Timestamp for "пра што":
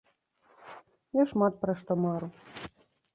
1.65-1.99